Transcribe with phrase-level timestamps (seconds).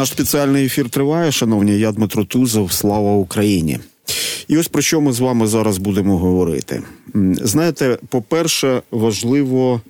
[0.00, 1.78] Наш спеціальний ефір триває, шановні.
[1.78, 2.72] Я Дмитро Тузов.
[2.72, 3.78] Слава Україні.
[4.48, 6.82] І ось про що ми з вами зараз будемо говорити.
[7.42, 9.80] Знаєте, по-перше, важливо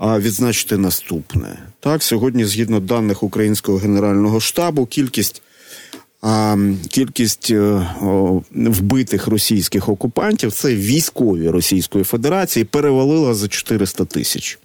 [0.00, 1.58] відзначити наступне.
[1.80, 5.42] Так, сьогодні, згідно даних Українського генерального штабу, кількість.
[6.88, 7.86] Кількість е,
[8.50, 14.58] вбитих російських окупантів це військові Російської Федерації перевалила за 400 тисяч.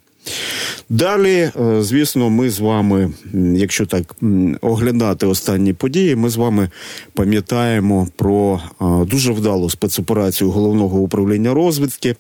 [0.89, 1.51] Далі, е,
[1.83, 3.11] звісно, ми з вами,
[3.55, 4.15] якщо так
[4.61, 6.69] оглядати останні події, ми з вами
[7.13, 12.15] пам'ятаємо про е, дуже вдалу спецоперацію головного управління розвідки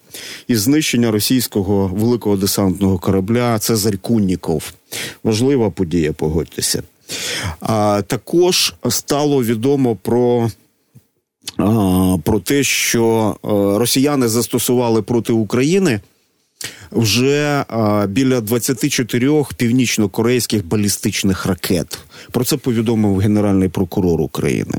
[0.47, 4.73] і знищення російського великого десантного корабля Цезарь Кунніков.
[5.23, 6.83] Важлива подія, погодьтеся.
[7.59, 10.51] А також стало відомо про.
[12.23, 13.47] Про те, що е,
[13.79, 15.99] росіяни застосували проти України
[16.91, 21.99] вже а, біля 24 північно-корейських балістичних ракет.
[22.31, 24.73] Про це повідомив генеральний прокурор України.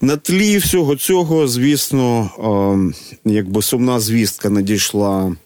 [0.00, 2.30] На тлі всього цього, звісно,
[3.24, 5.36] якби сумна звістка надійшла.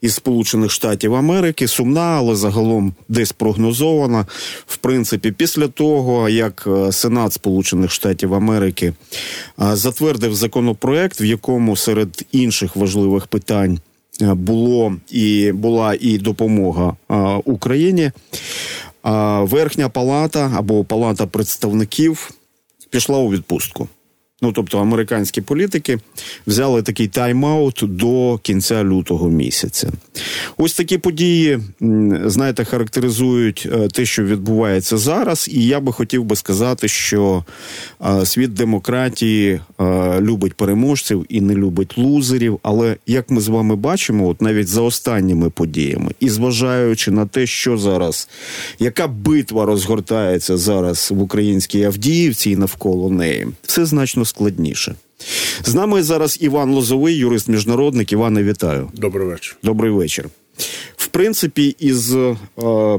[0.00, 4.26] Із Сполучених Штатів Америки сумна, але загалом десь прогнозована.
[4.66, 8.92] В принципі, після того як Сенат Сполучених Штатів Америки
[9.58, 13.89] затвердив законопроект, в якому серед інших важливих питань Е,
[14.20, 18.10] було і була і допомога е, Україні.
[19.40, 22.30] Верхня палата або палата представників
[22.90, 23.88] пішла у відпустку.
[24.42, 25.98] Ну тобто американські політики
[26.46, 29.90] взяли такий тайм-аут до кінця лютого місяця.
[30.56, 31.58] Ось такі події,
[32.24, 35.48] знаєте, характеризують е, те, що відбувається зараз.
[35.52, 37.44] І я би хотів би сказати, що
[38.04, 42.58] е, світ демократії е, любить переможців і не любить лузерів.
[42.62, 47.46] Але як ми з вами бачимо, от навіть за останніми подіями, і зважаючи на те,
[47.46, 48.28] що зараз,
[48.78, 54.94] яка битва розгортається зараз в українській Авдіївці і навколо неї, все значно складніше.
[55.64, 58.12] З нами зараз Іван Лозовий, юрист міжнародник.
[58.12, 58.90] Іване, вітаю.
[58.94, 59.56] Добрий вечір.
[59.62, 60.28] Добрий вечір.
[61.00, 62.36] В принципі, із е,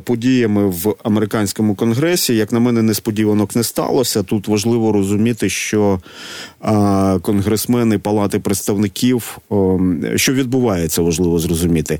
[0.03, 4.23] подіями в американському конгресі, як на мене, несподіванок не сталося.
[4.23, 5.99] Тут важливо розуміти, що
[6.63, 11.99] е, конгресмени Палати представників, е, що відбувається, важливо зрозуміти.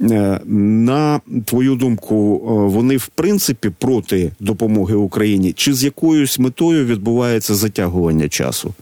[0.00, 6.84] Е, на твою думку, е, вони в принципі проти допомоги Україні, чи з якоюсь метою
[6.84, 8.74] відбувається затягування часу?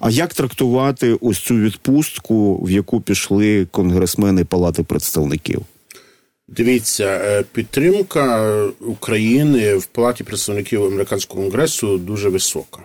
[0.00, 5.62] А як трактувати ось цю відпустку, в яку пішли конгресмени Палати представників?
[6.48, 12.82] Дивіться, е, підтримка України в Палаті представників американського конгресу дуже висока.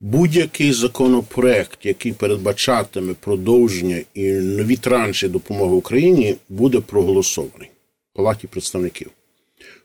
[0.00, 7.70] Будь-який законопроект, який передбачатиме продовження і нові транші допомоги Україні, буде проголосований
[8.12, 9.10] в Палаті представників.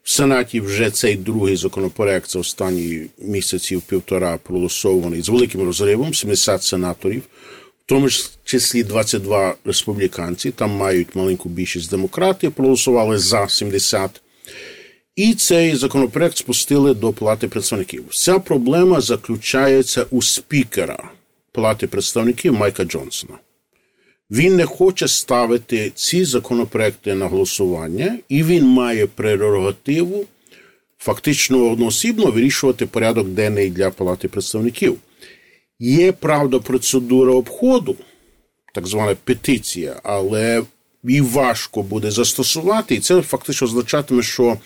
[0.03, 6.63] В Сенаті вже цей другий законопроект за останні місяців півтора проголосований з великим розривом 70
[6.63, 7.23] сенаторів
[7.89, 8.09] тому
[8.43, 14.21] числі 22 республіканці, там мають маленьку більшість демократи, проголосували за 70.
[15.15, 18.05] І цей законопроект спустили до Палати представників.
[18.09, 21.09] Вся проблема заключається у спікера
[21.51, 23.33] Палати представників Майка Джонсона.
[24.31, 30.25] Він не хоче ставити ці законопроекти на голосування, і він має прерогативу
[30.97, 34.97] фактично одноосібно вирішувати порядок денний для Палати представників.
[35.79, 37.95] Є правда процедура обходу,
[38.73, 40.63] так звана петиція, але
[41.03, 44.57] її важко буде застосувати, і це фактично означатиме, що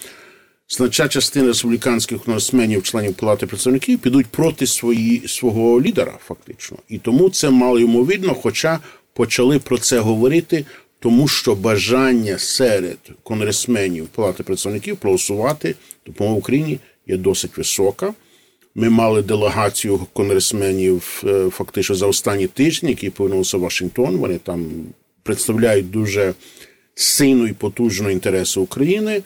[0.69, 6.77] значна частина республіканських конгресменів, членів Палати представників, підуть проти свої, свого лідера, фактично.
[6.89, 8.79] І тому це мало ймовірно, хоча
[9.13, 10.65] почали про це говорити,
[10.99, 15.75] тому що бажання серед конгресменів Палати представників проголосувати
[16.05, 18.13] допомогу Україні є досить висока.
[18.75, 24.17] Ми мали делегацію конгресменів е, фактично за останні тижні, які повернулися в Вашингтон.
[24.17, 24.65] Вони там
[25.23, 26.33] представляють дуже
[26.95, 29.23] сильну і потужну інтереси України.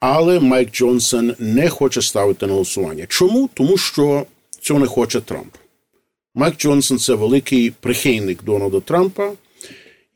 [0.00, 3.06] Але Майк Джонсон не хоче ставити на голосування.
[3.08, 3.50] Чому?
[3.54, 4.26] Тому що
[4.60, 5.54] цього не хоче Трамп.
[6.34, 9.32] Майк Джонсон це великий прихильник Дональда Трампа.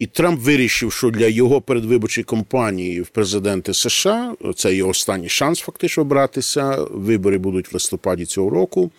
[0.01, 5.61] І Трамп вирішив, що для його передвиборчої кампанії в президенти США це його останній шанс
[5.61, 6.87] фактично братися.
[6.91, 8.91] Вибори будуть в листопаді цього року.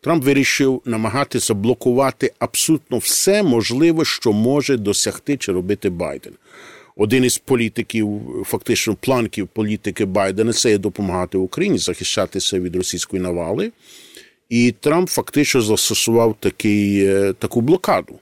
[0.00, 6.32] Трамп вирішив намагатися блокувати абсолютно все можливе, що може досягти чи робити Байден.
[6.96, 13.72] Один із політиків, фактично планків політики Байдена, це є допомагати Україні захищатися від російської навали.
[14.48, 18.18] І Трамп фактично застосував такий, е, таку блокаду.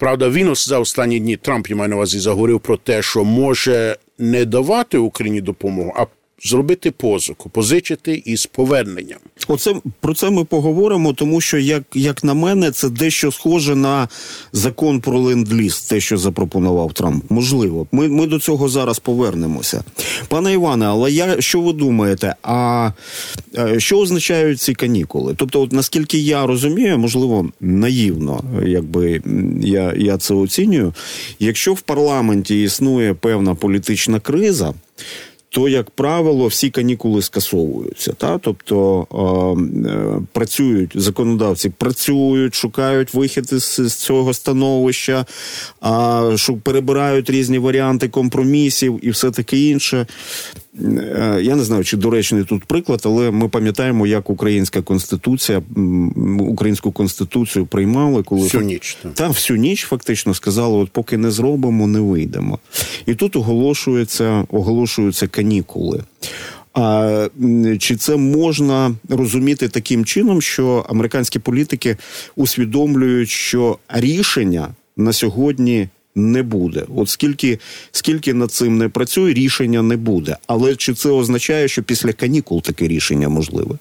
[0.00, 3.96] Правда, він за останні дні Трамп я маю на увазі заговорив про те, що може
[4.18, 6.06] не давати Україні допомогу, а
[6.44, 9.18] зробити позику, позичити із поверненням.
[9.48, 14.08] Оце про це ми поговоримо, тому що як як на мене, це дещо схоже на
[14.52, 17.24] закон про ленд-ліз, те, що запропонував Трамп.
[17.30, 19.84] Можливо, ми ми до цього зараз повернемося.
[20.28, 22.34] Пане Іване, але я що ви думаєте?
[22.42, 22.90] А
[23.78, 25.34] що означають ці канікули?
[25.36, 29.22] Тобто, от наскільки я розумію, можливо, наївно, якби
[29.62, 30.94] я, я це оцінюю.
[31.38, 34.74] Якщо в парламенті існує певна політична криза
[35.50, 38.12] то, як правило, всі канікули скасовуються.
[38.12, 38.38] Та?
[38.38, 39.06] Тобто
[39.86, 45.26] е, працюють законодавці, працюють, шукають вихід із, з цього становища,
[45.84, 50.06] е, перебирають різні варіанти компромісів і все таке інше.
[50.78, 55.62] Е, я не знаю, чи доречний тут приклад, але ми пам'ятаємо, як українська конституція,
[56.38, 59.14] українську конституцію приймали, коли всю ніч так.
[59.14, 62.58] Та, всю ніч фактично сказали: от поки не зробимо, не вийдемо.
[63.06, 66.04] І тут оголошується, оголошуються канікули.
[66.74, 67.28] А
[67.78, 71.96] чи це можна розуміти таким чином, що американські політики
[72.36, 76.84] усвідомлюють, що рішення на сьогодні не буде.
[76.96, 77.58] От скільки
[77.92, 80.36] скільки над цим не працює, рішення не буде.
[80.46, 83.78] Але чи це означає, що після канікул таке рішення можливе?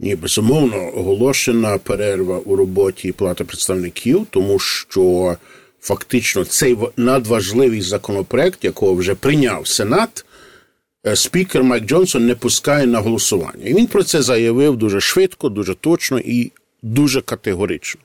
[0.00, 5.36] Ні, безумовно, оголошена перерва у роботі плати представників, тому що
[5.80, 10.24] фактично цей надважливий законопроект, якого вже прийняв Сенат,
[11.06, 13.64] е, спікер Майк Джонсон не пускає на голосування.
[13.64, 18.00] І він про це заявив дуже швидко, дуже точно і дуже категорично.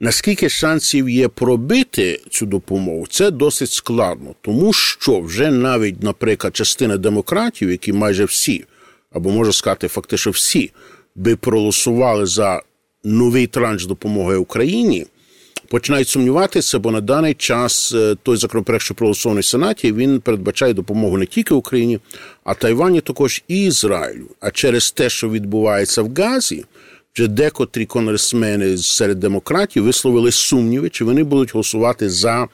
[0.00, 6.96] Наскільки шансів є пробити цю допомогу, це досить складно, тому що вже навіть, наприклад, частина
[6.96, 8.64] демократів, які майже всі,
[9.12, 10.70] або можу сказати, фактично всі,
[11.14, 12.62] би проголосували за
[13.04, 15.06] новий транш допомоги Україні,
[15.68, 20.74] починають сумніватися, бо на даний час е, той законопроект, що проголосований в Сенаті, він передбачає
[20.74, 21.98] допомогу не тільки Україні,
[22.44, 24.28] а Тайвані також і Ізраїлю.
[24.40, 26.64] А через те, що відбувається в Газі
[27.18, 32.48] вже декотрі конгресмени серед демократів висловили сумніви, чи вони будуть голосувати за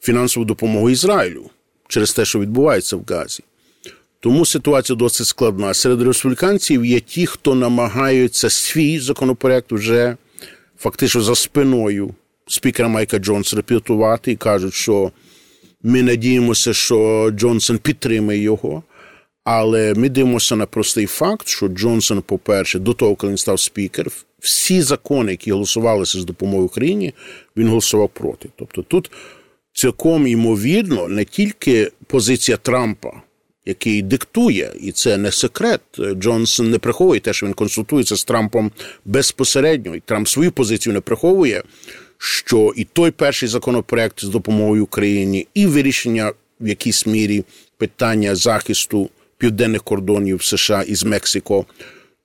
[0.00, 1.50] фінансову допомогу Ізраїлю
[1.88, 3.42] через те, що відбувається в Газі.
[4.20, 5.74] Тому ситуація досить складна.
[5.74, 10.16] Серед республіканців є ті, хто намагаються свій законопроект вже
[10.78, 12.14] фактично за спиною
[12.46, 15.12] спікера Майка Джонсона репетувати і кажуть, що
[15.82, 18.82] ми надіємося, що Джонсон підтримає його.
[19.44, 24.06] Але ми дивимося на простий факт, що Джонсон, по-перше, до того, коли він став спікер,
[24.40, 27.14] всі закони, які голосувалися з допомогою Україні,
[27.56, 28.48] він голосував проти.
[28.56, 29.10] Тобто тут
[29.72, 33.22] цілком ймовірно не тільки позиція Трампа,
[33.66, 35.80] який диктує, і це не секрет.
[36.14, 38.72] Джонсон не приховує те, що він консультується з Трампом
[39.04, 41.62] безпосередньо, і Трамп свою позицію не приховує.
[42.18, 47.44] Що і той перший законопроект з допомогою Україні, і вирішення в якійсь мірі
[47.78, 49.10] питання захисту
[49.42, 51.64] південних кордонів США із Мексико.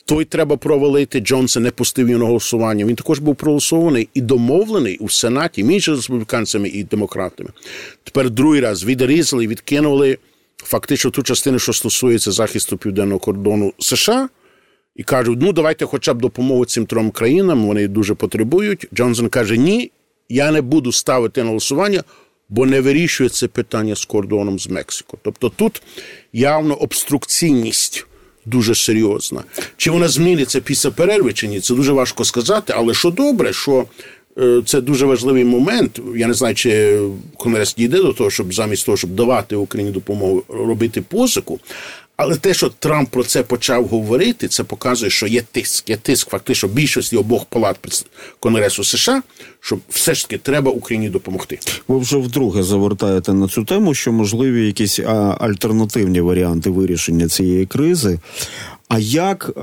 [0.05, 1.19] Той треба провалити.
[1.19, 2.85] Джонсон не пустив його на голосування.
[2.85, 7.49] Він також був проголосований і домовлений у Сенаті між республіканцями і демократами.
[8.03, 10.17] Тепер другий раз відрізали, відкинули
[10.57, 14.29] фактично ту частину, що стосується захисту південного кордону США,
[14.95, 17.67] і кажуть: ну давайте, хоча б допомогу цим трьом країнам.
[17.67, 18.87] Вони дуже потребують.
[18.93, 19.91] Джонсон каже: Ні,
[20.29, 22.03] я не буду ставити на голосування
[22.49, 25.17] бо не вирішує це питання з кордоном з Мексико.
[25.21, 25.81] Тобто тут
[26.33, 28.05] явно обструкційність.
[28.45, 29.44] Дуже серйозна.
[29.77, 31.59] Чи вона зміниться після перерви, чи ні?
[31.59, 33.85] Це дуже важко сказати, але що добре, що
[34.37, 35.99] е, це дуже важливий момент.
[36.16, 36.99] Я не знаю, чи
[37.37, 41.59] Конгрес дійде до того, щоб замість того, щоб давати Україні допомогу робити позику.
[42.18, 45.90] Але те, що Трамп про це почав говорити, це показує, що є тиск.
[45.90, 48.06] Є тиск фактично більшості обох палат
[48.40, 49.24] Конгресу США,
[49.59, 51.59] що все ж таки треба Україні допомогти.
[51.88, 55.00] Ви вже вдруге завертаєте на цю тему, що можливі якісь
[55.40, 58.19] альтернативні варіанти вирішення цієї кризи.
[58.89, 59.61] А як е,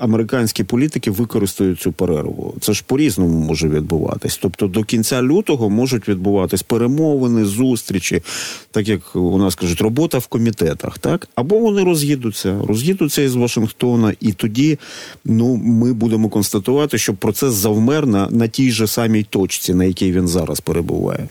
[0.00, 2.54] американські політики використають цю перерву?
[2.60, 4.38] Це ж по-різному може відбуватись.
[4.42, 8.22] Тобто до кінця лютого можуть відбуватись перемовини, зустрічі,
[8.70, 14.14] так як у нас кажуть, робота в комітетах, так або вони роз'їдуться, роз'їдуться із Вашингтона,
[14.20, 14.78] і тоді
[15.24, 20.12] ну ми будемо констатувати, що процес завмер на, на тій же самій точці, на якій
[20.12, 21.28] він зараз перебуває.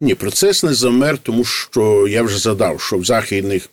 [0.00, 3.68] Ні, процес не замер, тому що я вже задав, що в західних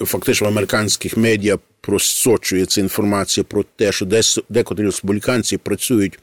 [0.00, 6.18] фактично в американських медіа просочується інформація про те, що десь декотрі республіканці працюють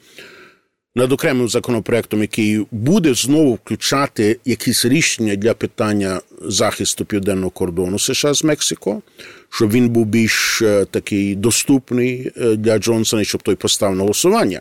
[0.96, 8.34] над окремим законопроектом, який буде знову включати якісь рішення для питання захисту південного кордону США
[8.34, 9.02] з Мексико,
[9.50, 14.60] щоб він був більш е, такий доступний е, для Джонсона, щоб той поставив на голосування.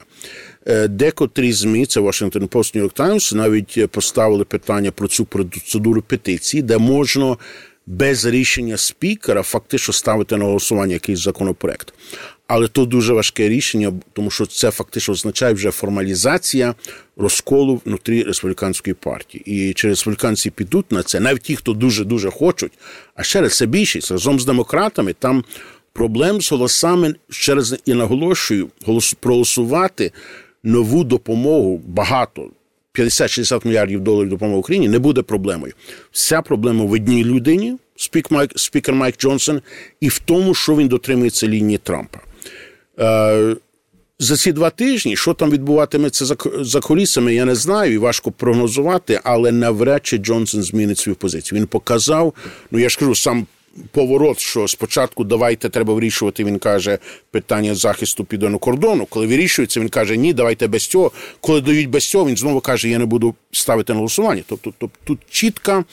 [0.66, 6.02] Е, декотрі змі, це Washington Post, New York Times, навіть поставили питання про цю процедуру
[6.02, 7.38] петиції, де можна
[7.88, 11.94] без рішення спікера фактично ставити на голосування якийсь законопроект.
[12.48, 16.76] Але то дуже важке рішення, тому що це фактично означає вже формалізація
[17.18, 19.44] розколу внутрі республіканської партії.
[19.46, 22.72] І чи республіканці підуть на це, навіть ті, хто дуже дуже хочуть.
[23.16, 25.14] А ще раз це більшість разом з демократами.
[25.14, 25.44] Там
[25.94, 28.70] проблем з голосами ще раз і наголошую,
[29.20, 30.12] проголосувати
[30.64, 32.50] нову допомогу багато.
[32.96, 35.74] 50-60 мільярдів доларів допомоги Україні не буде проблемою.
[36.12, 39.62] Вся проблема в одній людині, спік Майк, спікер Майк Джонсон,
[40.02, 42.20] і в тому, що він дотримується лінії Трампа.
[43.00, 43.56] Е,
[44.20, 48.32] за ці два тижні, що там відбуватиметься за за колісами, я не знаю і важко
[48.32, 51.60] прогнозувати, але навряд чи Джонсон змінить свою позицію.
[51.60, 52.34] Він показав,
[52.72, 53.48] ну я ж кажу, сам
[53.92, 56.44] поворот, що спочатку давайте треба вирішувати.
[56.44, 56.98] Він каже
[57.32, 59.06] питання захисту південного кордону.
[59.06, 61.12] Коли вирішується, він каже, ні, давайте без цього.
[61.42, 64.44] Коли дають без цього, він знову каже, я не буду ставити на голосування.
[64.48, 65.84] Тобто, тобто тут чітка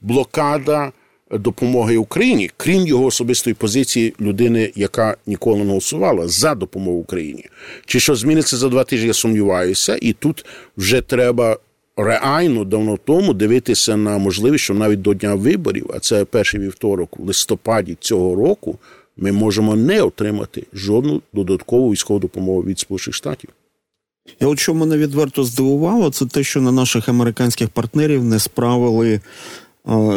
[0.00, 0.92] блокада
[1.30, 7.44] допомоги Україні, крім його особистої позиції людини, яка ніколи не голосувала за допомогу Україні.
[7.86, 9.06] Чи що зміниться за два тижні?
[9.06, 11.56] Я сумніваюся, і тут вже треба.
[12.04, 17.18] Реально давно тому дивитися на можливість, що навіть до дня виборів, а це перший вівторок
[17.18, 18.78] в листопаді цього року,
[19.16, 23.50] ми можемо не отримати жодну додаткову військову допомогу від Сполучених Штатів.
[24.40, 29.20] І от що мене відверто здивувало, це те, що на наших американських партнерів не справили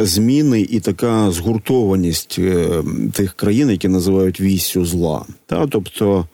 [0.02, 5.26] зміни і така згуртованість е, тих країн, які називають вісю зла.
[5.46, 6.28] Та тобто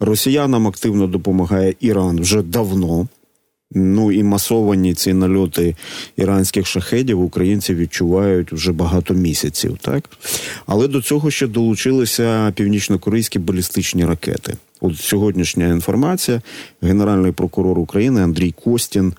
[0.00, 3.08] росіянам активно допомагає Іран вже давно.
[3.74, 5.76] Ну і масовані ці нальоти
[6.16, 10.10] іранських шахедів українці відчувають вже багато місяців, так
[10.66, 14.56] але до цього ще долучилися північно-корейські балістичні ракети.
[14.80, 16.42] От сьогоднішня інформація,
[16.82, 19.12] генеральний прокурор України Андрій Костін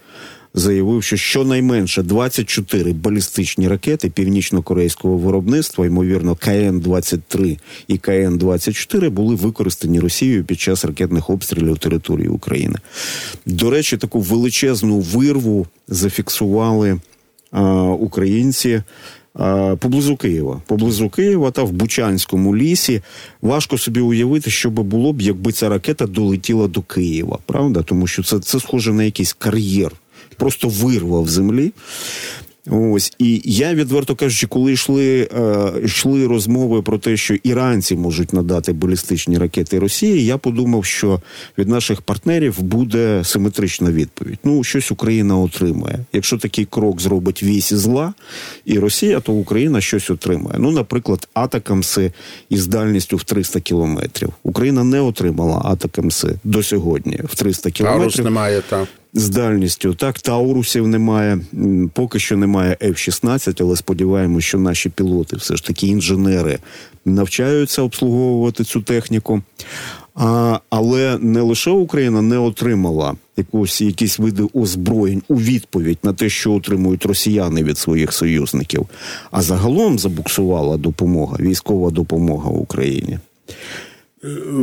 [0.55, 10.43] заявив, що щонайменше 24 балістичні ракети північно-корейського виробництва, ймовірно, КН-23 і КН-24 були використані Росією
[10.43, 12.75] під час ракетних обстрілів території України.
[13.45, 16.99] До речі, таку величезну вирву зафіксували
[17.51, 18.81] а, українці.
[19.79, 23.01] Поблизу Києва, поблизу Києва та в Бучанському лісі
[23.41, 27.81] важко собі уявити, що би було б, якби ця ракета долетіла до Києва, правда?
[27.81, 29.91] Тому що це це схоже на якийсь кар'єр
[30.35, 31.71] просто вирвав землі.
[32.71, 38.33] Ось і я відверто кажучи, коли йшли е, йшли розмови про те, що іранці можуть
[38.33, 41.21] надати балістичні ракети Росії, я подумав, що
[41.57, 44.39] від наших партнерів буде симетрична відповідь.
[44.43, 45.99] Ну, щось Україна отримає.
[46.13, 48.13] Якщо такий крок зробить вісь зла
[48.65, 50.59] і Росія, то Україна щось отримає.
[50.59, 52.11] Ну, наприклад, атакамси
[52.49, 54.29] із дальністю в 300 кілометрів.
[54.43, 58.25] Україна не отримала атакамси до сьогодні в 300 кілометрів.
[58.25, 59.93] немає так з дальністю.
[59.93, 61.39] Так, Таурусів немає,
[61.93, 66.59] поки що немає F-16, але сподіваємося, що наші пілоти, все ж таки інженери,
[67.05, 69.41] навчаються обслуговувати цю техніку.
[70.15, 76.29] А, Але не лише Україна не отримала якось якісь види озброєнь у відповідь на те,
[76.29, 78.85] що отримують росіяни від своїх союзників,
[79.31, 83.19] а загалом забуксувала допомога, військова допомога Україні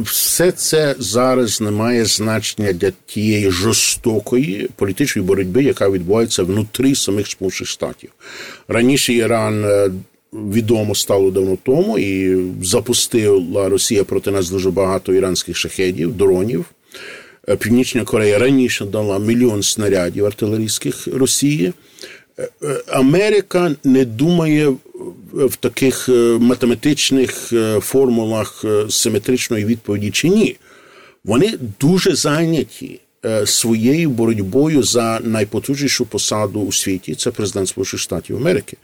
[0.04, 7.26] все це зараз не має значення для тієї жорстокої політичної боротьби, яка відбувається внутрі самих
[7.26, 8.10] Сполучених Штатів.
[8.68, 9.90] Раніше Іран е,
[10.32, 16.64] відомо стало давно тому, і запустила Росія проти нас дуже багато іранських шахедів, дронів.
[17.48, 21.72] Е, Північна Корея раніше дала мільйон снарядів артилерійських Росії.
[22.38, 22.48] Е,
[22.86, 24.72] Америка не думає
[25.32, 30.56] в таких е, математичних е, формулах е, симетричної відповіді чи ні.
[31.24, 33.00] Вони дуже зайняті
[33.44, 37.14] своєю боротьбою за найпотужнішу посаду у світі.
[37.14, 38.76] Це президент Сполучених Штатів Америки.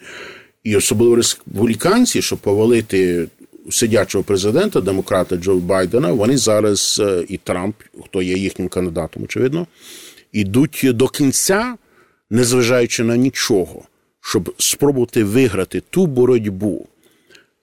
[0.65, 3.29] І особливо республіканці, щоб повалити
[3.71, 9.67] сидячого президента, демократа Джо Байдена, вони зараз і Трамп, хто є їхнім кандидатом, очевидно,
[10.33, 11.77] ідуть до кінця,
[12.31, 13.83] незважаючи на нічого
[14.21, 16.87] щоб спробувати виграти ту боротьбу,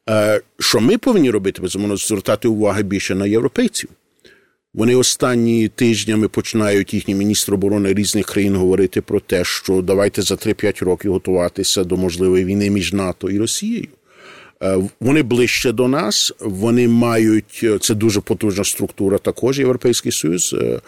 [0.10, 3.90] е, що ми повинні робити, безумовно, звертати увагу більше на європейців.
[4.74, 10.36] Вони останні тижнями починають їхні міністри оборони різних країн говорити про те, що давайте за
[10.36, 13.88] 3-5 років готуватися до можливої війни між НАТО і Росією.
[14.64, 19.18] Е, вони ближче до нас, вони мають це дуже потужна структура.
[19.18, 20.80] Також Європейський Союз Е,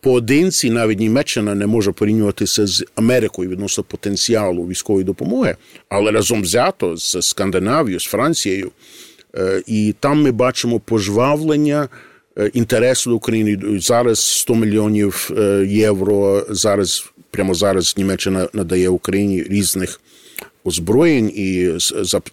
[0.00, 5.56] поодинці навіть Німеччина не може порівнюватися з Америкою відносно потенціалу військової допомоги,
[5.88, 8.70] але разом взято з Скандинавією, з Францією.
[9.36, 11.88] Е, і там ми бачимо пожвавлення
[12.38, 13.78] е, інтересу до України.
[13.80, 15.30] Зараз 100 мільйонів
[15.66, 16.46] євро.
[16.50, 20.00] Зараз прямо зараз Німеччина надає Україні різних
[20.64, 21.70] озброєнь і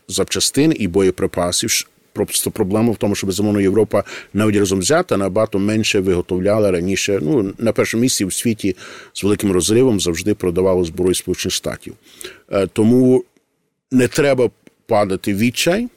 [0.08, 1.88] запчастин і боєприпасів.
[2.16, 4.04] Просто проблема в тому, що безумовно Європа
[4.34, 7.20] навіть разом взята набагато менше виготовляла раніше.
[7.22, 8.76] Ну на першому місці в світі
[9.14, 11.94] з великим розривом завжди продавало зброю Сполучених Штатів.
[12.52, 13.24] Е, тому
[13.92, 14.50] не треба
[14.88, 15.88] падати відчай.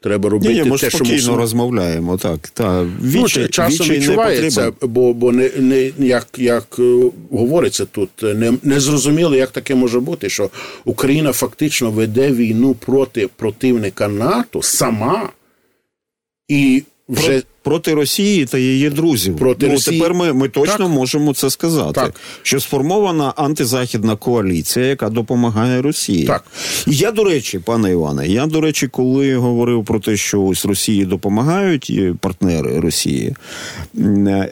[0.00, 2.16] Треба робити ні, ми те, спокійно що розмовляємо.
[2.16, 7.84] Так та вічай, ну, часом відчувається, не бо бо не не як як е, говориться
[7.84, 10.50] тут, не не зрозуміло, як таке може бути, що
[10.84, 15.30] Україна фактично веде війну проти противника НАТО сама
[16.48, 19.36] і вже проти Росії та її друзів.
[19.36, 19.98] Проти ну, Росії...
[19.98, 20.88] тепер ми ми точно так.
[20.88, 21.92] можемо це сказати.
[21.92, 22.14] Так.
[22.42, 26.24] Що сформована антизахідна коаліція, яка допомагає Росії.
[26.26, 26.44] Так
[26.86, 31.04] я до речі, пане Іване, я до речі, коли говорив про те, що ось Росії
[31.04, 33.34] допомагають партнери Росії,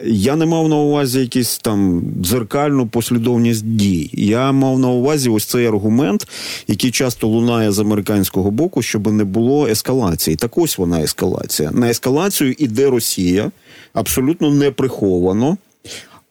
[0.05, 4.09] я не мав на увазі якісь там дзеркальну послідовність дій.
[4.13, 6.27] Я мав на увазі ось цей аргумент,
[6.67, 10.35] який часто лунає з американського боку, щоб не було ескалації.
[10.35, 11.71] Так ось вона ескалація.
[11.71, 13.02] На ескалацію іде Росія.
[13.03, 13.51] Росія
[13.93, 15.57] абсолютно не приховано,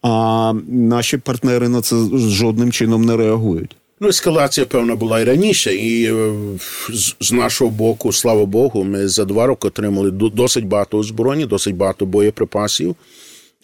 [0.02, 3.76] а наші партнери на це жодним чином не реагують.
[4.00, 6.32] Ну, ескалація, певно, була і раніше, і е,
[7.20, 12.06] з, нашого боку, слава Богу, ми за два роки отримали досить багато озброєння, досить багато
[12.06, 12.96] боєприпасів.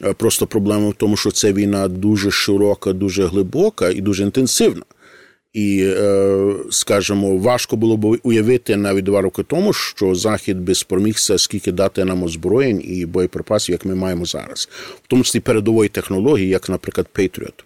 [0.04, 4.82] Е, просто проблема в тому, що ця війна дуже широка, дуже глибока і дуже інтенсивна.
[5.52, 11.38] І, е, скажімо, важко було б уявити навіть два роки тому, що Захід би спромігся
[11.38, 14.68] скільки дати нам озброєнь і боєприпасів, як ми маємо зараз,
[15.04, 17.64] в тому числі передової технології, як, наприклад, Patriot.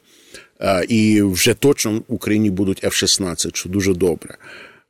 [0.60, 4.36] Е, і вже точно в Україні будуть F-16, що дуже добре.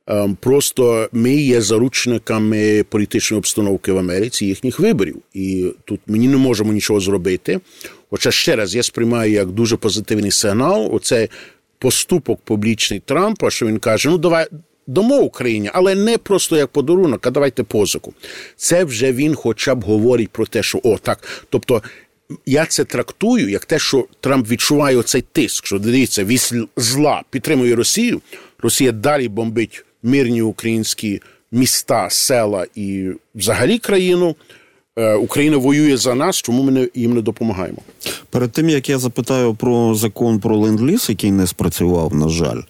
[0.09, 6.37] Е, просто ми є заручниками політичної обстановки в Америці, їхніх виборів, і тут мені не
[6.37, 7.59] можемо нічого зробити.
[8.09, 10.95] Хоча ще раз я сприймаю як дуже позитивний сигнал.
[10.95, 11.29] Оце
[11.83, 14.47] поступок публічний Трампа, що він каже: ну давай.
[14.87, 18.13] Дамо Україні, але не просто як подарунок, а давайте позику.
[18.55, 21.43] Це вже він, хоча б говорить про те, що о, так.
[21.49, 21.83] Тобто
[22.45, 27.75] я це трактую як те, що Трамп відчуває оцей тиск, що дивіться, вісь зла підтримує
[27.75, 28.21] Росію.
[28.59, 34.35] Росія далі бомбить мирні українські міста, села і взагалі країну.
[34.95, 37.77] Е, Україна воює за нас, чому ми їм не допомагаємо?
[38.29, 42.61] Перед тим як я запитаю про закон про ленд-ліз, який не спрацював, на жаль.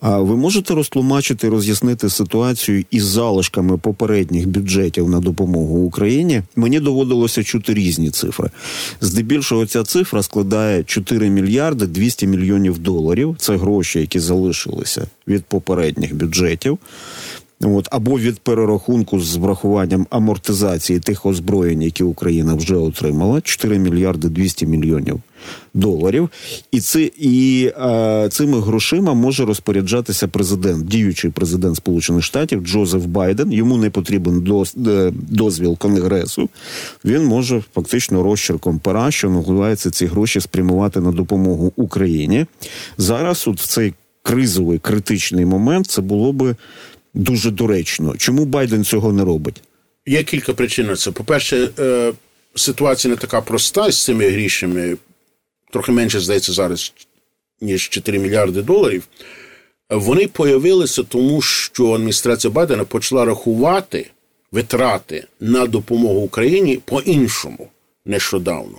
[0.00, 6.42] А ви можете розтлумачити, роз'яснити ситуацію із залишками попередніх бюджетів на допомогу Україні?
[6.56, 8.50] Мені доводилося чути різні цифри.
[9.00, 13.36] Здебільшого ця цифра складає 4 мільярди 200 мільйонів доларів.
[13.38, 16.78] Це гроші, які залишилися від попередніх бюджетів.
[17.64, 24.28] От або від перерахунку з врахуванням амортизації тих озброєнь, які Україна вже отримала, 4 мільярди
[24.28, 25.20] 200 мільйонів
[25.74, 26.28] доларів.
[26.70, 33.52] І це і е, цими грошима може розпоряджатися президент, діючий президент Сполучених Штатів Джозеф Байден.
[33.52, 36.48] Йому не потрібен доз, е, дозвіл конгресу.
[37.04, 42.46] Він може фактично розчерком пера, що називається ці гроші спрямувати на допомогу Україні.
[42.98, 46.56] Зараз, от в цей кризовий критичний момент, це було би
[47.14, 48.16] дуже доречно.
[48.16, 49.62] Чому Байден цього не робить?
[50.06, 51.10] Є кілька причин на це.
[51.10, 52.12] По-перше, е,
[52.54, 54.96] ситуація не така проста з цими грішами.
[55.72, 56.92] Трохи менше здається зараз,
[57.60, 59.08] ніж 4 мільярди доларів.
[59.90, 64.10] Вони появилися тому, що адміністрація Байдена почала рахувати
[64.52, 67.68] витрати на допомогу Україні по-іншому
[68.04, 68.78] нещодавно.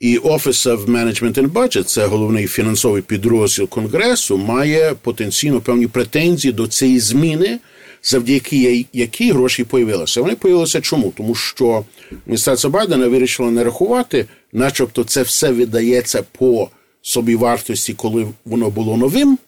[0.00, 6.52] І Office of Management and Budget, це головний фінансовий підрозділ Конгресу, має потенційно певні претензії
[6.52, 7.58] до цієї зміни,
[8.02, 10.20] завдяки якій гроші появилися.
[10.20, 11.12] Вони появилися чому?
[11.16, 16.68] Тому що адміністрація Байдена вирішила не рахувати, начебто це все видається по
[17.02, 19.38] собі вартості, коли воно було новим,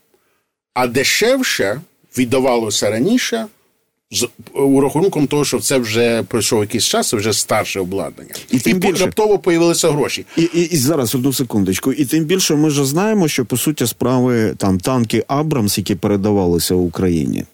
[0.75, 1.81] а дешевше
[2.19, 3.47] віддавалося раніше
[4.11, 8.81] з урахунком того, що це вже пройшов якийсь час, вже старше обладнання, і тим і
[8.81, 10.27] більше раптово появилися гроші.
[10.37, 11.93] І, і і, зараз одну секундочку.
[11.93, 16.75] І тим більше ми ж знаємо, що по суті справи там танки Абрамс, які передавалися
[16.75, 17.45] Україні.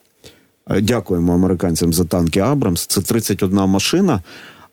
[0.70, 2.86] Е, дякуємо американцям за танки Абрамс.
[2.86, 4.22] Це 31 машина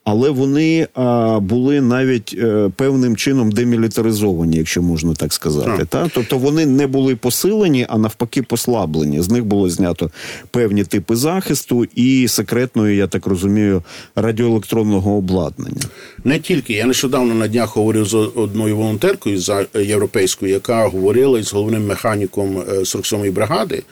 [0.03, 5.85] але вони а, були навіть а, е, певним чином демілітаризовані, якщо можна так сказати.
[5.85, 9.21] Та тобто вони не були посилені, а навпаки, послаблені.
[9.21, 10.11] З них було знято
[10.51, 13.83] певні типи захисту і секретної, я так розумію,
[14.15, 15.81] радіоелектронного обладнання.
[16.23, 21.53] Не тільки я нещодавно на днях говорив з одною волонтеркою за європейською, яка говорила з
[21.53, 23.83] головним механіком 47-ї е, бригади.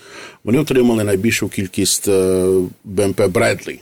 [0.43, 2.47] Вони отримали найбільшу кількість е,
[2.83, 3.79] БМП Бредлі.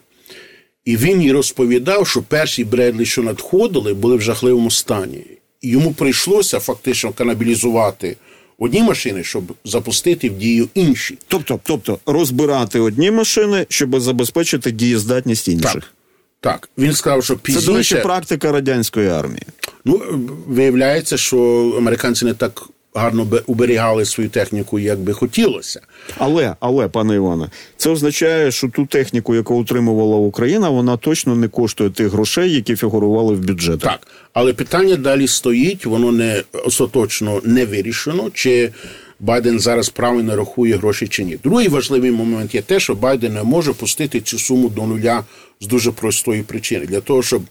[0.88, 5.24] І він їй розповідав, що перші Бредлі, що надходили, були в жахливому стані.
[5.62, 8.18] І йому прийшлося фактично канабілізувати
[8.58, 11.18] одні машини, щоб запустити в дію інші.
[11.28, 15.74] Тобто, тобто розбирати одні машини, щоб забезпечити дієздатність інших.
[15.74, 15.94] Так.
[16.40, 17.66] Так, він сказав, що пізніше...
[17.66, 19.44] Це, до речі, практика радянської армії.
[19.86, 20.02] Ну,
[20.48, 25.82] виявляється, що американці не так гарно уберігали свою техніку, як би хотілося.
[26.18, 31.48] Але, але, пане Іване, це означає, що ту техніку, яку утримувала Україна, вона точно не
[31.48, 33.84] коштує тих грошей, які фігурували в бюджеті.
[33.84, 38.30] Так, але питання далі стоїть, воно не остаточно не вирішено.
[38.34, 38.72] чи...
[39.20, 41.38] Байден зараз правильно рахує гроші чи ні.
[41.44, 45.24] Другий важливий момент є те, що Байден не може пустити цю суму до нуля
[45.62, 46.86] з дуже простої причини.
[46.86, 47.42] Для того, щоб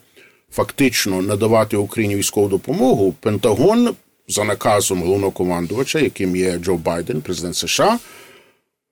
[0.51, 3.89] фактично надавати Україні військову допомогу, Пентагон
[4.27, 7.99] за наказом головнокомандувача, яким є Джо Байден, президент США,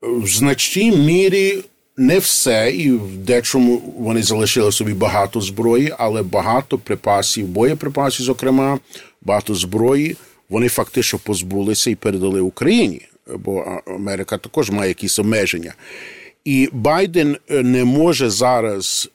[0.02, 1.64] в значній мірі
[1.98, 8.80] не все, і в дечому вони залишили собі багато зброї, але багато припасів, боєприпасів, зокрема,
[9.22, 10.16] багато зброї.
[10.50, 13.02] Вони фактично позбулися і передали Україні,
[13.36, 15.74] бо Америка також має якісь обмеження.
[16.46, 19.10] І Байден е, не може зараз,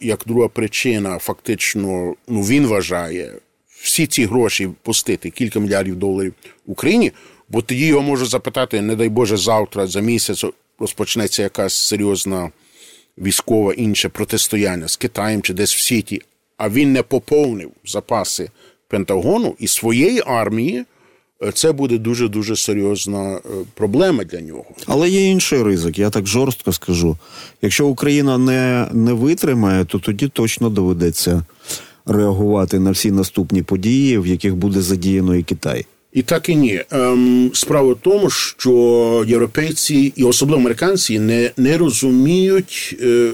[0.00, 3.32] як друга причина, фактично, ну він вважає
[3.80, 6.34] всі ці гроші пустити, кілька мільярдів доларів
[6.66, 7.12] Україні,
[7.48, 10.44] бо тоді його можу запитати, не дай Боже, завтра за місяць
[10.78, 12.50] розпочнеться якась серйозна
[13.18, 16.22] військова інше протистояння з Китаєм чи десь в Сіті,
[16.56, 18.50] а він не поповнив запаси
[18.88, 20.84] Пентагону і своєї армії.
[21.42, 23.40] Е, це буде дуже дуже серйозна е,
[23.74, 24.64] проблема для нього.
[24.86, 25.98] Але є інший ризик.
[25.98, 27.16] Я так жорстко скажу.
[27.62, 31.44] Якщо Україна не не витримає, то тоді точно доведеться
[32.08, 35.86] реагувати на всі наступні події, в яких буде задіяно і Китай.
[36.12, 36.84] І так і ні.
[36.90, 42.96] Ем, справа в тому, що європейці і особливо американці не не розуміють.
[43.02, 43.32] Е,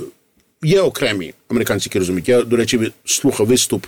[0.62, 2.28] Є окремі американці, які розуміють.
[2.28, 3.86] Я, до речі, слухав виступ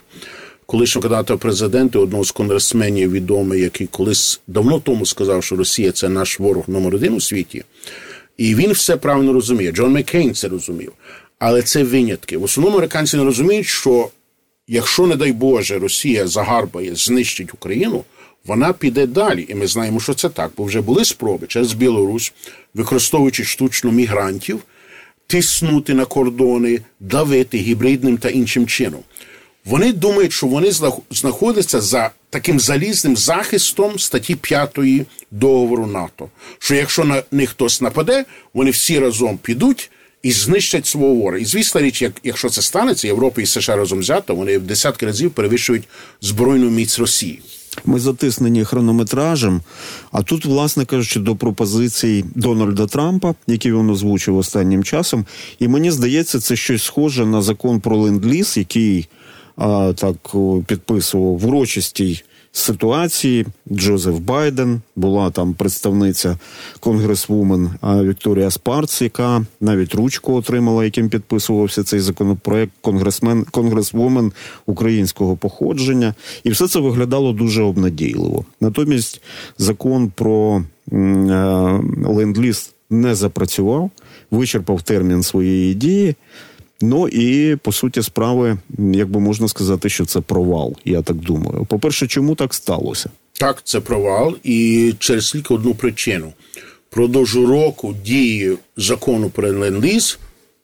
[0.67, 5.93] колишнього кандидата в президенти, одного з конгресменів відомий, який колись давно тому сказав, що Росія
[5.93, 7.65] це наш ворог номер один у світі.
[8.37, 9.73] І він все правильно розуміє.
[9.73, 10.93] Джон Маккейн це розумів.
[11.39, 12.37] Але це винятки.
[12.37, 14.09] В основному американці не розуміють, що
[14.69, 18.05] якщо, не дай Боже, Росія загарбає, знищить Україну,
[18.45, 19.47] вона піде далі.
[19.49, 22.33] І ми знаємо, що це так, бо вже були спроби через Білорусь,
[22.75, 24.63] використовуючи штучно мігрантів,
[25.27, 29.01] тиснути на кордони, давити гібридним та іншим чином.
[29.65, 30.71] Вони думають, що вони
[31.11, 34.79] знаходяться за таким залізним захистом статті 5
[35.31, 36.29] договору НАТО.
[36.59, 38.25] Що якщо на них хтось нападе,
[38.55, 39.91] вони всі разом підуть
[40.27, 41.39] і знищать свого вора.
[41.39, 45.07] І звісна річ, як, якщо це станеться, Європа і США разом взято, вони в десятки
[45.07, 45.89] разів перевищують
[46.21, 47.41] збройну міць Росії.
[47.85, 49.61] Ми затиснені хронометражем.
[50.13, 55.27] А тут, власне кажучи, до пропозицій Дональда Трампа, які він озвучив останнім часом,
[55.59, 59.09] і мені здається, це щось схоже на закон про ленд-ліз, який
[59.57, 60.17] а, так
[60.67, 62.23] підписував урочистій
[62.57, 63.47] ситуації.
[63.73, 66.39] Джозеф Байден була там представниця
[66.81, 74.33] конгресвумен Вікторія Спарц, яка навіть ручку отримала, яким підписувався цей законопроект конгресмен конгресвумен
[74.67, 76.15] українського походження,
[76.45, 78.45] і все це виглядало дуже обнадійливо.
[78.61, 79.21] Натомість
[79.59, 80.97] закон про е,
[82.05, 83.91] ленд-ліз не запрацював,
[84.31, 86.15] вичерпав термін своєї дії.
[86.81, 90.77] Ну і по суті справи, як би можна сказати, що це провал.
[90.85, 91.65] Я так думаю.
[91.65, 93.11] По перше, чому так сталося?
[93.33, 96.33] Так, це провал, і через тільки одну причину:
[96.91, 100.19] продовж року дії закону про ленд-ліз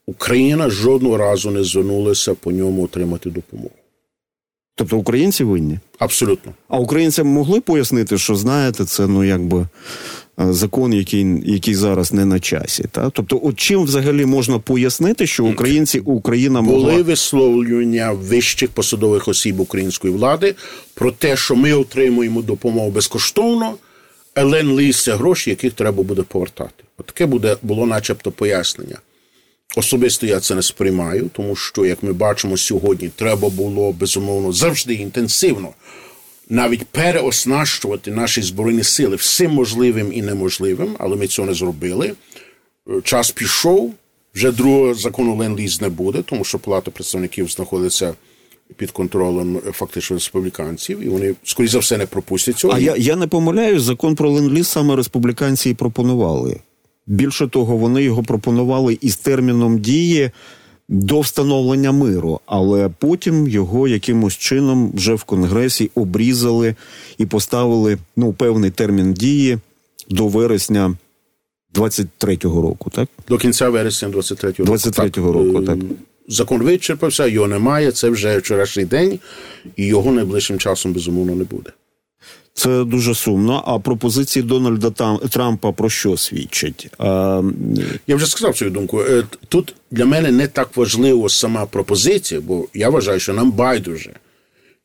[0.07, 3.70] Україна жодного разу не звернулася по ньому отримати допомогу.
[4.75, 5.79] Тобто українці винні?
[5.98, 6.53] Абсолютно.
[6.68, 9.66] А українцям могли пояснити, що знаєте, це ну якби
[10.50, 12.85] закон, який який зараз не на часі.
[12.90, 16.90] Та тобто, от чим взагалі можна пояснити, що українці Україна могла...
[16.90, 20.55] були висловлювання вищих посадових осіб української влади
[20.94, 23.74] про те, що ми отримуємо допомогу безкоштовно,
[24.35, 26.85] але лися гроші, яких треба буде повертати.
[26.98, 28.98] От таке буде було, начебто, пояснення.
[29.76, 34.94] Особисто я це не сприймаю, тому що, як ми бачимо сьогодні, треба було безумовно завжди
[34.94, 35.68] інтенсивно
[36.52, 42.12] навіть переоснащувати наші збройні сили всім можливим і неможливим, але ми цього не зробили.
[42.88, 43.94] Е, час пішов,
[44.34, 48.14] вже другого закону ленд-ліз не буде, тому що палата представників знаходиться.
[48.76, 52.74] Під контролем е, фактично республіканців, і вони скоріш за все не пропустять цього.
[52.74, 56.60] А я я не помиляюсь, закон про ленд-ліз саме республіканці і пропонували.
[57.06, 60.30] Більше того, вони його пропонували із терміном дії
[60.88, 66.74] до встановлення миру, але потім його якимось чином вже в конгресі обрізали
[67.18, 69.58] і поставили ну певний термін дії
[70.10, 70.94] до вересня
[71.74, 74.72] 23-го року, так до кінця вересня 23-го року.
[74.72, 75.78] 23-го року, так.
[76.28, 77.92] Закон вичерпався, його немає.
[77.92, 79.18] Це вже вчорашній день,
[79.76, 81.70] і його найближчим часом безумовно не буде.
[82.54, 83.62] Це дуже сумно.
[83.66, 86.88] А пропозиції Дональда Трампа про що свідчать?
[86.98, 87.42] А...
[88.06, 89.00] Я вже сказав свою думку.
[89.00, 94.10] Е, тут для мене не так важливо сама пропозиція, бо я вважаю, що нам байдуже.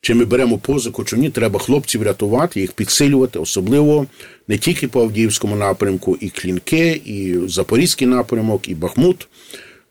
[0.00, 4.06] Чи ми беремо позику, чи ні, треба хлопців рятувати, їх підсилювати, особливо
[4.48, 9.28] не тільки по Авдіївському напрямку, і Клінке, і Запорізький напрямок, і Бахмут.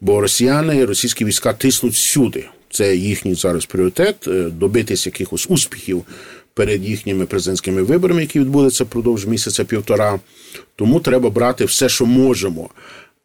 [0.02, 2.46] Бо росіяни, російські війська тиснуть всюди.
[2.70, 6.04] Це їхній зараз пріоритет е, добитись якихось успіхів
[6.58, 10.20] перед їхніми президентськими виборами, які відбудуться впродовж місяця півтора.
[10.76, 12.70] Тому треба брати все, що можемо.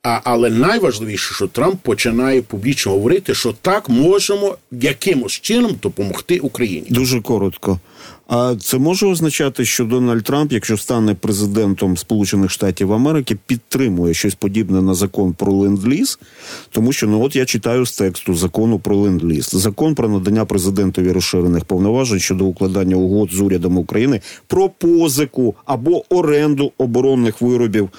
[0.05, 6.87] А, Але найважливіше, що Трамп починає публічно говорити, що так можемо якимось чином допомогти Україні.
[6.91, 7.81] Дуже коротко.
[8.29, 14.35] А це може означати, що Дональд Трамп, якщо стане президентом Сполучених Штатів Америки, підтримує щось
[14.35, 16.19] подібне на закон про ленд-ліз?
[16.71, 19.51] Тому що ну от я читаю з тексту закону про ленд-ліз.
[19.53, 26.15] закон про надання президентові розширених повноважень щодо укладання угод з урядом України про позику або
[26.15, 27.91] оренду оборонних виробів.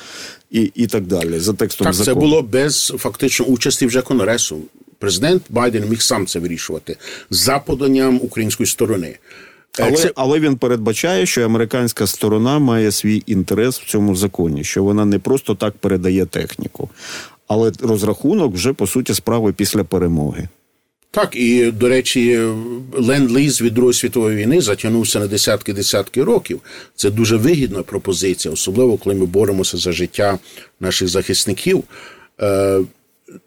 [0.53, 2.15] І і так далі за текстом так, закону.
[2.15, 4.57] це було без фактично участі вже конгресу.
[4.99, 6.97] Президент Байден міг сам це вирішувати
[7.29, 9.07] за поданням української сторони.
[9.07, 10.11] Е, але це...
[10.15, 15.19] але він передбачає, що американська сторона має свій інтерес в цьому законі, що вона не
[15.19, 16.89] просто так передає техніку,
[17.47, 20.47] але розрахунок вже по суті справи після перемоги.
[21.13, 22.39] Так, і до речі,
[22.93, 26.62] ленд-ліз від Другої світової війни затягнувся на десятки-десятки років.
[26.95, 30.39] Це дуже вигідна пропозиція, особливо коли ми боремося за життя
[30.80, 31.84] наших захисників.
[32.41, 32.80] Е,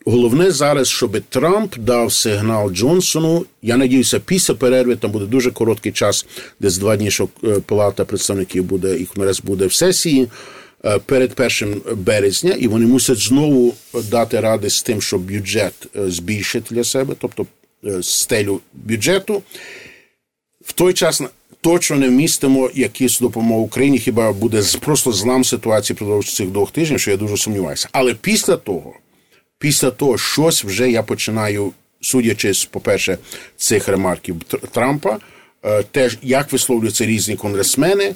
[0.04, 3.46] Головне зараз, щоб Трамп дав сигнал Джонсону.
[3.62, 6.26] Я надіюся, після перерви там буде дуже короткий час,
[6.60, 10.28] десь два дні, що е, палата представників буде і конгрес буде в сесії
[11.06, 13.74] перед першим березня, і вони мусять знову
[14.10, 17.46] дати ради з тим, щоб бюджет е, збільшити для себе, тобто
[18.02, 19.42] стелю бюджету.
[20.64, 21.22] В той час
[21.60, 27.00] точно не вмістимо якісь допомогу Україні, хіба буде просто злам ситуації продовж цих двох тижнів,
[27.00, 27.88] що я дуже сумніваюся.
[27.92, 28.94] Але після того
[29.58, 33.18] після того щось вже я починаю, судячи з, по-перше,
[33.56, 34.36] цих ремарків
[34.72, 35.18] Трампа,
[35.64, 38.14] е, теж як висловлюються різні конгресмени.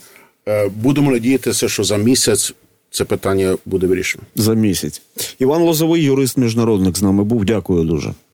[0.50, 2.54] Е, будемо надіятися, що за місяць
[2.90, 4.24] це питання буде вирішено.
[4.34, 5.02] За місяць.
[5.38, 7.44] Іван Лозовий, юрист міжнародник, з нами був.
[7.44, 8.14] Дякую дуже.